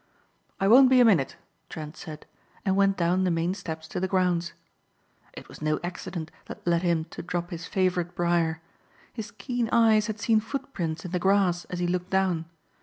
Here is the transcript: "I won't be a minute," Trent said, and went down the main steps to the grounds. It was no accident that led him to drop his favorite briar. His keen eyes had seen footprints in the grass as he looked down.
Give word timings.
"I 0.59 0.67
won't 0.67 0.89
be 0.89 0.99
a 0.99 1.05
minute," 1.05 1.35
Trent 1.69 1.95
said, 1.95 2.25
and 2.65 2.75
went 2.75 2.97
down 2.97 3.23
the 3.23 3.29
main 3.29 3.53
steps 3.53 3.87
to 3.89 3.99
the 3.99 4.07
grounds. 4.07 4.53
It 5.33 5.47
was 5.47 5.61
no 5.61 5.79
accident 5.83 6.31
that 6.45 6.65
led 6.65 6.81
him 6.81 7.05
to 7.11 7.21
drop 7.21 7.51
his 7.51 7.67
favorite 7.67 8.15
briar. 8.15 8.63
His 9.13 9.29
keen 9.29 9.69
eyes 9.69 10.07
had 10.07 10.19
seen 10.19 10.39
footprints 10.39 11.05
in 11.05 11.11
the 11.11 11.19
grass 11.19 11.65
as 11.65 11.77
he 11.77 11.85
looked 11.85 12.09
down. 12.09 12.45